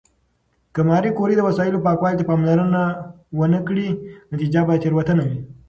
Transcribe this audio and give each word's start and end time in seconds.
که 0.73 0.81
ماري 0.89 1.11
کوري 1.17 1.33
د 1.37 1.41
وسایلو 1.47 1.83
پاکوالي 1.85 2.17
ته 2.19 2.25
پاملرنه 2.29 2.83
ونه 3.39 3.59
کړي، 3.67 3.87
نتیجه 4.33 4.61
به 4.67 4.73
تېروتنه 4.83 5.23
وي. 5.29 5.39